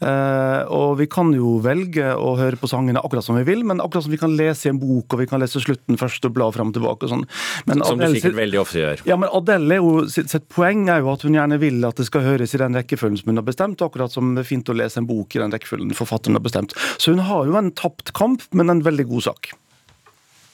Og 0.02 0.98
vi 1.02 1.10
kan 1.12 1.34
jo 1.36 1.58
velge 1.64 2.14
å 2.16 2.36
høre 2.40 2.60
på 2.60 2.70
sangene 2.72 3.02
akkurat 3.02 3.26
som 3.26 3.38
vi 3.40 3.46
vil, 3.48 3.66
men 3.68 3.84
akkurat 3.84 4.06
som 4.06 4.14
vi 4.14 4.22
kan 4.22 4.36
lese 4.38 4.70
i 4.70 4.74
en 4.74 4.82
bok, 4.82 5.12
og 5.12 5.24
vi 5.24 5.30
kan 5.30 5.42
lese 5.42 5.62
slutten 5.64 6.00
først 6.00 6.26
og 6.28 6.36
bla 6.38 6.50
fram 6.54 6.72
og 6.72 6.78
tilbake 6.78 7.08
og 7.08 7.14
sånn. 7.16 7.28
Men 7.70 7.84
som 7.86 8.00
Adele, 8.00 8.12
du 8.14 8.20
sikkert 8.20 8.38
veldig 8.40 8.62
ofte 8.62 8.82
gjør. 8.82 9.06
Ja, 9.10 9.18
men 9.22 9.32
Adele 9.32 9.80
jo, 9.82 9.94
sitt, 10.12 10.32
sitt 10.34 10.48
poeng 10.52 10.88
er 10.92 11.02
jo 11.04 11.12
at 11.14 11.26
hun 11.28 11.38
gjerne 11.38 11.60
vil 11.62 11.82
at 11.88 12.02
det 12.02 12.08
skal 12.10 12.26
høres 12.26 12.56
i 12.58 12.62
den 12.62 12.78
rekkefølgen 12.78 13.22
som 13.22 13.34
hun 13.34 13.42
har 13.42 13.48
bestemt, 13.48 13.84
akkurat 13.86 14.14
som 14.14 14.36
det 14.36 14.46
er 14.46 14.52
fint 14.52 14.72
å 14.72 14.78
lese 14.78 15.02
en 15.02 15.10
bok 15.10 15.36
i 15.36 15.44
den 15.44 15.54
rekkefølgen 15.56 15.98
forfatteren 15.98 16.40
har 16.40 16.46
bestemt. 16.46 16.78
Så 16.98 17.16
hun 17.16 17.26
har 17.28 17.50
jo 17.50 17.58
en 17.60 17.74
tapt 17.78 18.14
kamp, 18.18 18.46
men 18.56 18.74
en 18.74 18.86
veldig 18.86 19.10
god 19.12 19.30
sak. 19.32 19.54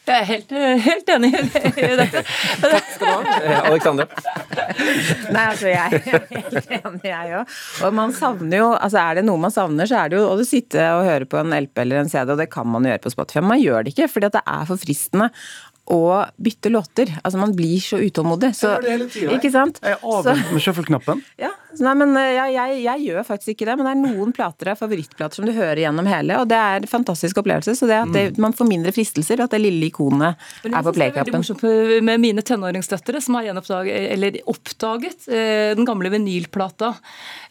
Jeg 0.07 0.21
er 0.23 0.27
helt, 0.29 0.53
helt 0.85 1.09
enig 1.11 1.29
i 1.35 1.87
dette. 1.99 2.21
Takk 2.61 2.91
skal 2.93 3.09
du 3.09 3.27
ha. 3.27 3.39
Eh, 3.41 3.57
Alexandra? 3.67 4.05
Nei, 5.35 5.41
altså 5.43 5.67
jeg 5.67 5.97
er 5.97 6.05
helt 6.31 6.71
enig, 6.77 7.01
jeg 7.09 7.33
òg. 7.41 7.57
Og 7.83 7.97
man 7.97 8.15
savner 8.15 8.61
jo 8.61 8.69
Altså 8.71 9.01
er 9.01 9.19
det 9.19 9.25
noe 9.27 9.41
man 9.41 9.51
savner, 9.51 9.89
så 9.89 9.99
er 9.99 10.13
det 10.13 10.21
jo 10.21 10.29
å 10.31 10.47
sitte 10.47 10.85
og 10.95 11.03
høre 11.09 11.27
på 11.27 11.41
en 11.41 11.51
LP 11.57 11.83
eller 11.83 11.99
en 12.01 12.11
CD, 12.11 12.31
og 12.31 12.39
det 12.39 12.47
kan 12.53 12.69
man 12.71 12.87
gjøre 12.87 13.03
på 13.03 13.11
Spotify. 13.17 13.43
Men 13.43 13.51
man 13.57 13.63
gjør 13.65 13.83
det 13.83 13.95
ikke, 13.95 14.07
fordi 14.13 14.31
det 14.37 14.43
er 14.47 14.69
for 14.69 14.85
fristende 14.85 15.27
å 15.93 15.99
bytte 16.43 16.71
låter. 16.73 17.11
Altså 17.23 17.39
Man 17.39 17.55
blir 17.55 17.79
så 17.83 17.99
utålmodig. 18.01 18.51
Så, 18.57 18.67
jeg 18.67 18.75
gjør 18.75 18.83
det 18.83 18.91
hele 18.91 19.07
tida. 19.13 19.65
Jeg 19.81 19.95
er 19.95 20.03
avvent 20.03 20.51
med 20.51 20.63
shuffle-knappen. 20.65 21.23
Ja, 21.39 21.53
Nei, 21.83 21.93
men 21.99 22.13
eh, 22.17 22.33
jeg, 22.33 22.53
jeg, 22.55 22.79
jeg, 22.83 23.03
gjør 23.07 23.25
faktisk 23.27 23.53
ikke 23.53 23.67
det. 23.69 23.75
Men 23.77 23.87
det 23.87 23.93
er 23.93 24.15
noen 24.15 24.33
plater 24.35 24.71
er 24.71 24.79
favorittplater 24.79 25.39
som 25.39 25.47
du 25.47 25.53
hører 25.55 25.83
gjennom 25.83 26.09
hele, 26.09 26.39
og 26.41 26.49
det 26.49 26.57
er 26.57 26.81
en 26.81 26.89
fantastisk 26.89 27.41
opplevelse. 27.41 27.75
Så 27.77 27.89
det 27.89 27.99
at 28.01 28.13
det, 28.13 28.23
mm. 28.33 28.41
man 28.43 28.55
får 28.57 28.69
mindre 28.69 28.93
fristelser, 28.95 29.43
at 29.43 29.53
det 29.53 29.61
lille 29.63 29.89
ikonet 29.89 30.47
er 30.67 30.85
på 30.85 30.93
playcapen. 30.95 31.45
Med 32.07 32.23
mine 32.23 32.43
tenåringsdøtre 32.45 33.21
som 33.23 33.37
har 33.39 33.47
eller 33.47 34.39
oppdaget, 34.49 35.27
eh, 35.31 35.73
den 35.77 35.87
gamle 35.87 36.11
vinylplata. 36.13 36.93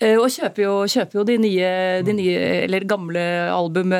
Eh, 0.01 0.17
og 0.19 0.29
kjøper 0.33 0.65
jo, 0.65 0.75
kjøper 0.91 1.21
jo 1.21 1.27
de, 1.29 1.39
nye, 1.41 1.71
de 2.07 2.17
nye, 2.17 2.37
eller 2.67 2.87
gamle 2.89 3.25
album 3.53 3.95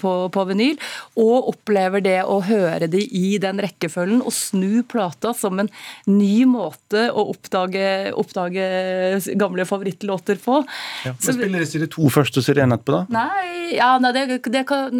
på, 0.00 0.14
på 0.34 0.46
vinyl. 0.50 0.78
Og 1.20 1.52
opplever 1.52 2.02
det 2.04 2.18
å 2.24 2.40
høre 2.46 2.88
de 2.90 3.04
i 3.04 3.36
den 3.42 3.60
rekkefølgen, 3.62 4.22
og 4.24 4.34
snu 4.34 4.82
plata 4.88 5.34
som 5.36 5.60
en 5.60 5.70
ny 6.08 6.44
måte 6.48 7.08
å 7.12 7.28
oppdage, 7.32 8.12
oppdage 8.18 8.68
gamle 9.38 9.57
gamle 9.58 9.66
favorittlåter 9.66 10.38
på. 10.42 10.62
Ja, 11.04 11.14
men 11.14 11.34
Spiller 11.34 11.64
de 11.64 11.80
de 11.82 11.90
to 11.90 12.08
først 12.08 12.36
og 12.38 12.44
side 12.44 12.62
én 12.62 12.74
etterpå, 12.74 12.92
da? 12.92 13.06
Nei, 13.10 13.74
ja, 13.76 13.98
nei 13.98 14.12
det, 14.12 14.40
det 14.46 14.66
kan, 14.66 14.92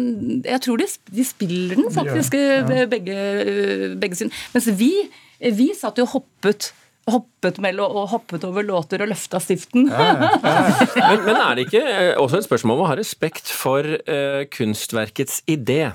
jeg 0.45 0.61
tror 0.61 0.77
de, 0.77 0.87
de 1.11 1.25
spiller 1.25 1.75
den 1.75 1.91
faktisk, 1.93 2.35
ja, 2.35 2.63
ja. 2.63 2.85
begge, 2.89 3.95
begge 3.99 4.15
sine. 4.15 4.31
Mens 4.53 4.69
vi, 4.79 4.93
vi 5.39 5.71
satt 5.77 5.97
jo 5.99 6.07
hoppet 6.09 6.73
hoppet 7.09 7.57
mellom 7.57 7.95
og 7.97 8.11
hoppet 8.11 8.43
over 8.45 8.61
låter 8.61 9.01
og 9.01 9.09
løfta 9.09 9.39
stiften. 9.41 9.87
Ja, 9.89 10.11
ja. 10.13 10.27
men, 10.43 11.23
men, 11.25 11.39
er 11.41 11.55
det 11.57 11.63
ikke 11.65 11.81
eh, 11.81 12.11
også 12.21 12.37
et 12.37 12.45
spørsmål 12.45 12.75
om 12.75 12.83
å 12.83 12.89
ha 12.91 12.97
respekt 12.99 13.49
for 13.49 13.81
uh, 13.81 14.43
kunstverkets 14.53 15.39
idé? 15.49 15.87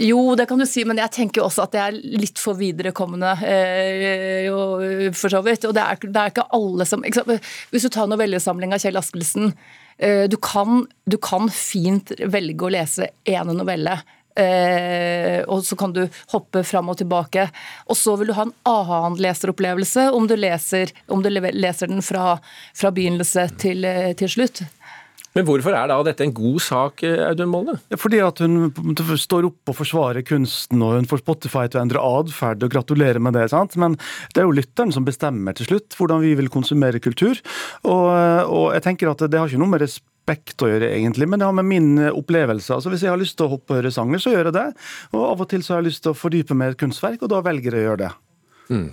Jo, 0.00 0.34
det 0.34 0.46
kan 0.48 0.58
du 0.58 0.64
si, 0.66 0.86
men 0.88 0.96
jeg 1.02 1.12
tenker 1.12 1.42
jo 1.42 1.46
også 1.50 1.66
at 1.66 1.74
det 1.74 1.80
er 1.82 1.98
litt 2.16 2.40
for 2.40 2.56
viderekommende. 2.56 3.34
Eh, 3.44 4.48
for 5.12 5.32
så 5.32 5.42
vidt. 5.44 5.66
Og 5.68 5.76
det 5.76 5.84
er, 5.84 6.00
det 6.06 6.22
er 6.22 6.32
ikke 6.32 6.48
alle 6.56 6.86
som 6.88 7.04
Hvis 7.04 7.84
du 7.84 7.90
tar 7.92 8.08
novellesamling 8.08 8.72
av 8.72 8.80
Kjell 8.80 8.96
Askelsen, 8.96 9.52
eh, 9.98 10.24
du, 10.32 10.38
kan, 10.40 10.86
du, 11.04 11.18
kan, 11.20 11.50
fint 11.52 12.14
velge 12.24 12.66
å 12.66 12.72
lese 12.72 13.12
ene 13.28 13.56
novelle. 13.58 14.00
Eh, 14.32 15.42
og 15.44 15.60
så 15.68 15.76
kan 15.76 15.92
du 15.92 16.06
hoppe 16.32 16.64
fram 16.64 16.88
og 16.88 16.96
tilbake. 17.02 17.50
Og 17.92 17.98
så 17.98 18.16
vil 18.16 18.32
du 18.32 18.36
ha 18.38 18.48
en 18.48 18.56
annen 18.68 19.20
leseropplevelse 19.20 20.08
om 20.16 20.24
du 20.30 20.38
leser, 20.38 20.94
om 21.12 21.20
du 21.20 21.28
leser 21.28 21.92
den 21.92 22.00
fra, 22.00 22.38
fra 22.72 22.94
begynnelse 22.96 23.50
til, 23.60 23.84
eh, 23.84 24.14
til 24.16 24.32
slutt. 24.40 24.64
Men 25.32 25.46
hvorfor 25.48 25.72
er 25.72 25.88
da 25.88 25.96
dette 26.04 26.26
en 26.26 26.34
god 26.36 26.60
sak, 26.60 27.02
eh, 27.08 27.22
Audun 27.30 27.50
Molde? 27.52 27.78
Fordi 27.96 28.20
at 28.24 28.42
hun 28.44 28.72
står 29.20 29.48
opp 29.48 29.72
og 29.72 29.78
forsvarer 29.78 30.24
kunsten, 30.28 30.82
og 30.84 30.98
hun 30.98 31.08
får 31.08 31.22
Spotify 31.22 31.64
til 31.68 31.80
å 31.80 31.84
endre 31.86 32.04
atferd, 32.04 32.64
og 32.64 32.72
gratulerer 32.74 33.22
med 33.22 33.36
det. 33.38 33.48
sant? 33.50 33.76
Men 33.80 33.96
det 34.34 34.42
er 34.42 34.48
jo 34.48 34.56
lytteren 34.58 34.92
som 34.92 35.06
bestemmer 35.08 35.56
til 35.56 35.70
slutt 35.70 35.96
hvordan 35.96 36.20
vi 36.20 36.34
vil 36.38 36.52
konsumere 36.52 37.00
kultur. 37.00 37.40
Og, 37.84 38.08
og 38.44 38.66
jeg 38.76 38.84
tenker 38.84 39.12
at 39.12 39.24
det 39.24 39.38
har 39.38 39.48
ikke 39.48 39.62
noe 39.62 39.72
med 39.72 39.86
respekt 39.86 40.62
å 40.62 40.68
gjøre, 40.68 40.92
egentlig, 40.92 41.28
men 41.28 41.40
det 41.40 41.48
har 41.48 41.56
med 41.56 41.68
min 41.70 41.94
opplevelse. 42.12 42.74
Altså 42.76 42.92
Hvis 42.92 43.06
jeg 43.06 43.14
har 43.14 43.20
lyst 43.20 43.38
til 43.38 43.48
å 43.48 43.54
hoppe 43.56 43.72
og 43.72 43.80
høre 43.80 43.94
sanger, 43.94 44.20
så 44.20 44.34
gjør 44.34 44.50
jeg 44.50 44.58
det. 44.58 44.68
Og 45.16 45.24
av 45.30 45.40
og 45.40 45.48
til 45.48 45.64
så 45.64 45.74
har 45.74 45.82
jeg 45.82 45.92
lyst 45.92 46.04
til 46.04 46.12
å 46.12 46.18
fordype 46.18 46.54
meg 46.54 46.72
i 46.72 46.76
et 46.76 46.84
kunstverk, 46.84 47.24
og 47.24 47.32
da 47.32 47.40
velger 47.40 47.72
jeg 47.72 47.86
å 47.86 47.88
gjøre 47.90 48.04
det. 48.04 48.12
Mm. 48.72 48.88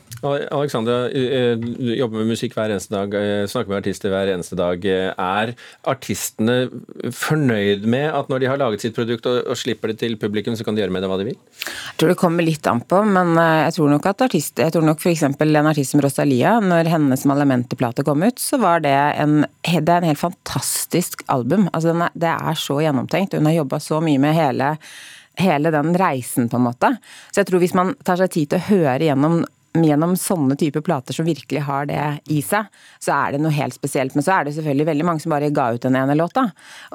Alexandra, 0.51 1.07
du 1.07 1.93
jobber 1.95 2.19
med 2.19 2.33
musikk 2.33 2.55
hver 2.57 2.73
eneste 2.73 2.91
dag, 2.91 3.13
eh, 3.15 3.45
snakker 3.47 3.71
med 3.71 3.79
artister 3.79 4.11
hver 4.11 4.31
eneste 4.33 4.57
dag. 4.59 4.83
Er 4.83 5.53
artistene 5.87 6.57
fornøyd 7.15 7.85
med 7.87 8.09
at 8.11 8.31
når 8.31 8.43
de 8.43 8.49
har 8.51 8.59
laget 8.59 8.83
sitt 8.83 8.97
produkt 8.97 9.29
og, 9.29 9.37
og 9.47 9.59
slipper 9.59 9.93
det 9.93 10.01
til 10.01 10.17
publikum, 10.19 10.57
så 10.59 10.65
kan 10.67 10.75
de 10.75 10.83
gjøre 10.83 10.91
med 10.91 11.05
det 11.05 11.11
hva 11.11 11.19
de 11.21 11.29
vil? 11.29 11.37
Jeg 11.63 12.01
tror 12.01 12.11
det 12.11 12.19
kommer 12.19 12.45
litt 12.45 12.67
an 12.67 12.83
på, 12.83 12.99
men 13.07 13.31
eh, 13.39 13.61
jeg 13.69 13.77
tror 13.77 13.93
nok 13.93 14.09
at 14.11 14.25
artist, 14.27 14.59
jeg 14.59 14.75
tror 14.75 14.87
nok 14.89 14.99
f.eks. 14.99 15.23
en 15.29 15.71
artist 15.71 15.95
som 15.95 16.03
Rosalia, 16.03 16.57
når 16.63 16.91
hennes 16.91 17.23
Malamente-plate 17.29 18.03
kom 18.07 18.25
ut, 18.27 18.43
så 18.43 18.59
var 18.59 18.83
det 18.83 18.97
en, 19.23 19.45
det 19.63 19.85
er 19.85 20.01
en 20.01 20.09
helt 20.11 20.23
fantastisk 20.25 21.23
album. 21.31 21.69
Altså, 21.71 21.95
det 22.19 22.33
er 22.33 22.59
så 22.59 22.81
gjennomtenkt. 22.83 23.39
Hun 23.39 23.47
har 23.47 23.61
jobba 23.61 23.79
så 23.83 24.03
mye 24.03 24.19
med 24.19 24.35
hele 24.35 24.73
hele 25.39 25.71
den 25.71 25.93
reisen, 25.95 26.49
på 26.49 26.57
en 26.57 26.65
måte. 26.67 26.89
Så 27.31 27.39
jeg 27.41 27.47
tror 27.47 27.63
hvis 27.63 27.75
man 27.77 27.93
tar 28.03 28.19
seg 28.19 28.33
tid 28.33 28.51
til 28.51 28.59
å 28.59 28.67
høre 28.69 29.07
gjennom 29.07 29.37
gjennom 29.77 30.15
sånne 30.17 30.55
typer 30.57 30.81
plater 30.81 31.13
som 31.13 31.27
virkelig 31.27 31.61
har 31.67 31.85
det 31.89 32.01
i 32.33 32.39
seg, 32.45 32.67
så 33.01 33.13
er 33.15 33.35
det 33.35 33.41
noe 33.43 33.53
helt 33.53 33.75
spesielt. 33.75 34.15
Men 34.17 34.25
så 34.25 34.35
er 34.35 34.47
det 34.47 34.55
selvfølgelig 34.55 34.87
veldig 34.89 35.05
mange 35.05 35.23
som 35.23 35.33
bare 35.33 35.51
ga 35.53 35.69
ut 35.75 35.83
den 35.83 35.97
ene 35.99 36.15
låta. 36.17 36.47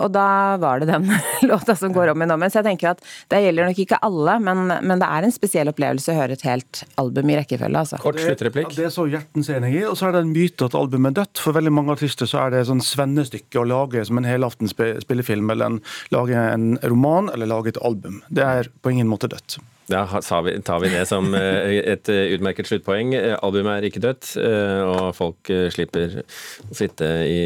Og 0.02 0.10
da 0.14 0.56
var 0.62 0.82
det 0.82 0.90
den 0.90 1.06
låta 1.50 1.76
som 1.78 1.94
går 1.94 2.12
om 2.12 2.24
i 2.24 2.28
dommen. 2.30 2.50
Så 2.50 2.60
jeg 2.60 2.68
tenker 2.70 2.92
at 2.94 3.04
det 3.32 3.44
gjelder 3.44 3.70
nok 3.70 3.82
ikke 3.84 4.00
alle, 4.08 4.36
men, 4.42 4.64
men, 4.74 5.02
det 5.02 5.10
er 5.10 5.26
en 5.26 5.34
spesiell 5.34 5.70
opplevelse 5.70 6.12
å 6.12 6.18
høre 6.18 6.38
et 6.38 6.46
helt 6.48 6.82
album 7.00 7.30
i 7.30 7.38
rekkefølge. 7.38 7.84
Altså. 7.84 8.00
Kort 8.02 8.22
sluttreplikk. 8.22 8.74
Det 8.74 8.88
er 8.88 8.94
så 8.94 9.06
hjertens 9.10 9.52
enig 9.54 9.74
i. 9.76 9.84
Og 9.88 9.98
så 10.00 10.08
er 10.08 10.16
det 10.16 10.24
en 10.24 10.34
myte 10.34 10.68
at 10.68 10.78
albumet 10.78 11.14
er 11.14 11.22
dødt. 11.22 11.44
For 11.44 11.56
veldig 11.56 11.74
mange 11.74 11.94
artister 11.94 12.30
så 12.30 12.44
er 12.44 12.56
det 12.56 12.64
sånn 12.70 12.82
svennestykke 12.84 13.62
å 13.62 13.68
lage 13.68 14.02
som 14.08 14.18
en 14.18 14.28
helaftens 14.28 14.74
spillefilm, 14.74 15.54
eller 15.54 15.74
en, 15.74 15.78
lage 16.14 16.48
en 16.56 16.74
roman, 16.82 17.30
eller 17.34 17.50
lage 17.50 17.74
et 17.74 17.84
album. 17.86 18.20
Det 18.34 18.44
er 18.44 18.72
på 18.82 18.94
ingen 18.94 19.10
måte 19.10 19.30
dødt. 19.30 19.60
Da 19.86 20.20
tar 20.20 20.80
vi 20.80 20.88
det 20.88 21.04
som 21.08 21.34
eh, 21.36 21.76
et 21.92 22.08
eh, 22.08 22.32
utmerket 22.34 22.68
sluttpoeng. 22.68 23.12
Eh, 23.18 23.34
albumet 23.44 23.76
er 23.76 23.88
ikke 23.88 24.00
dødt, 24.00 24.30
og 24.40 25.10
folk 25.16 25.50
slipper 25.74 26.20
å 26.22 26.76
sitte 26.76 27.08
i 27.28 27.40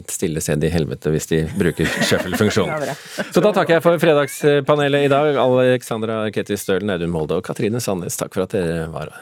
et 0.00 0.10
stille 0.10 0.42
sted 0.42 0.64
i 0.66 0.72
helvete 0.72 1.12
hvis 1.14 1.30
de 1.30 1.42
bruker 1.58 1.86
shuffle-funksjonen. 2.08 2.90
Så 3.30 3.42
da 3.44 3.54
takker 3.54 3.78
jeg 3.78 3.84
for 3.86 4.02
fredagspanelet 4.02 5.06
i 5.06 5.12
dag. 5.12 5.38
Alexandra 5.40 6.24
Ketty 6.34 6.58
Stølen, 6.58 6.90
Audun 6.94 7.14
Molde 7.14 7.38
og 7.38 7.46
Katrine 7.46 7.82
Sandnes, 7.82 8.18
takk 8.18 8.34
for 8.34 8.48
at 8.48 8.56
dere 8.56 8.88
var 8.92 9.14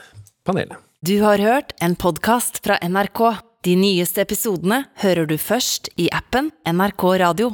panelet. 0.48 0.80
Du 1.04 1.18
har 1.22 1.38
hørt 1.38 1.76
en 1.84 1.94
podkast 2.00 2.62
fra 2.64 2.80
NRK. 2.82 3.22
De 3.66 3.76
nyeste 3.78 4.22
episodene 4.24 4.84
hører 5.02 5.28
du 5.28 5.36
først 5.38 5.92
i 6.00 6.08
appen 6.14 6.52
NRK 6.66 7.04
Radio. 7.22 7.52